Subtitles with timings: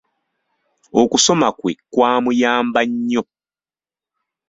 [1.01, 3.23] Okusoma kwe kwamuyamba nnyo.